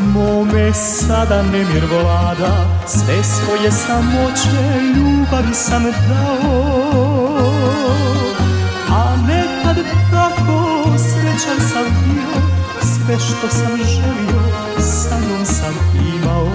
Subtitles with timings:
[0.00, 7.46] mome sada nemir vlada Sve svoje samoće ljubavi sam dao.
[8.90, 9.76] A nekad
[10.10, 12.42] tako srećan sam bio
[12.80, 14.42] Sve što sam želio
[14.80, 15.74] sa njom sam
[16.14, 16.48] imao.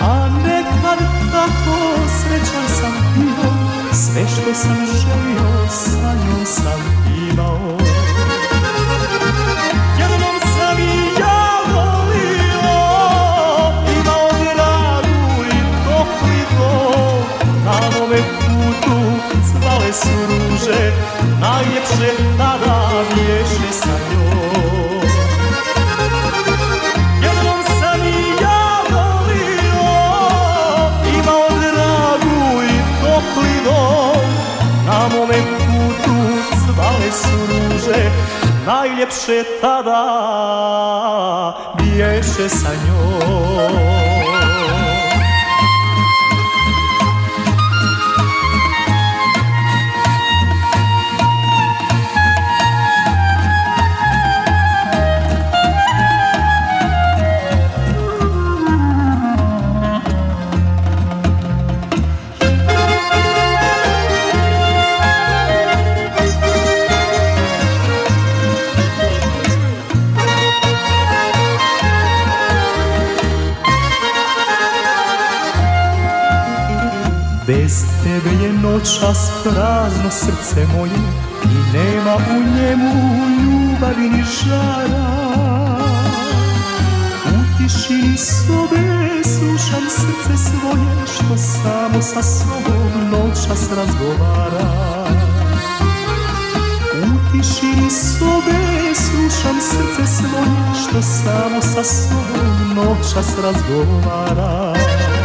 [0.00, 0.98] A nekad
[1.32, 1.76] tako
[2.20, 3.52] srećan sam bio
[3.92, 5.97] Sve što sam želio sa
[21.88, 25.02] najljepše tada vješe sa njom.
[27.22, 29.88] Jednom sam i ja volio,
[31.18, 34.30] imao dragu i topli dom.
[34.86, 36.16] Na mome putu
[36.50, 38.10] cvale su ruže,
[38.66, 40.04] najljepše tada
[41.78, 44.47] bješe sa njom
[77.48, 80.98] Bez tebe je noćas prazno srce moje
[81.44, 82.92] I nema u njemu
[83.42, 85.08] ljubavi ni žara.
[87.26, 95.06] U tišini sobe slušam srce svoje Što samo sa sobom noćas razgovara.
[96.92, 105.17] U tišini sobe slušam srce svoje Što samo sa sobom noćas razgovara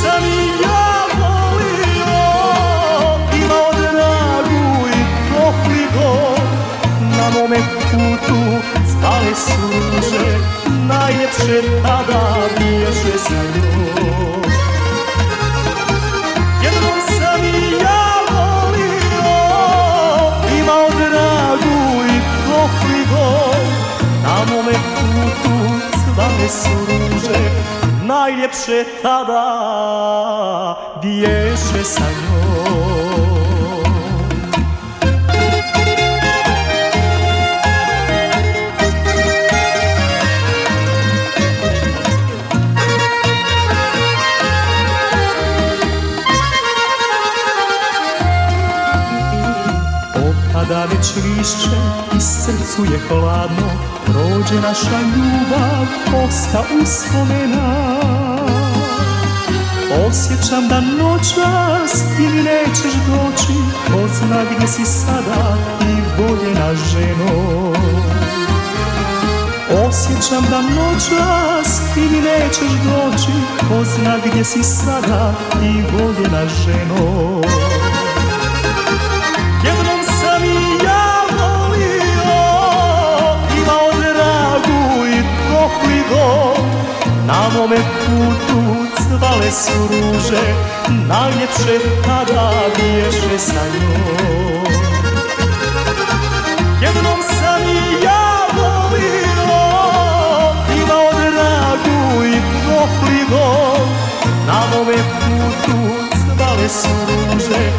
[0.00, 2.14] sam i ja volio
[3.42, 6.46] Imao dragu i topli dom
[7.18, 7.58] Na mome
[7.90, 8.40] putu
[8.90, 10.38] cvale suže
[10.88, 14.42] Najljepše tada biješe sa njom
[16.62, 19.32] Jednom sam i ja volio
[20.60, 23.66] Imao dragu i topli dom
[24.22, 25.54] Na mome putu
[25.92, 27.71] cvale suže
[28.12, 29.44] najljepše tada
[31.02, 32.42] bješe sa njom
[50.90, 51.76] već lišće
[52.16, 53.68] i srcu je hladno
[54.04, 55.86] Prođe naša ljubav,
[56.24, 57.91] osta uspomena
[60.00, 63.52] Osjećam da noćas ti mi nećeš doći.
[63.86, 67.72] Ko zna gdje si sada i voljena ženo.
[69.88, 73.32] Osjećam da noćas ti mi nećeš doći.
[73.68, 77.42] Ko zna gdje si sada i voljena ženo
[87.32, 88.60] Na mome putu
[88.96, 90.44] cvale su ruže
[91.08, 94.64] Najljepše tada biješe sa njom
[96.82, 99.62] Jednom sam i ja volio
[100.76, 103.88] Imao dragu i topli dom
[104.46, 105.78] Na mome putu
[106.10, 107.72] cvale su ruže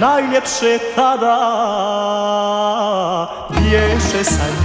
[0.00, 1.38] Najljepše tada
[3.50, 4.55] biješe sa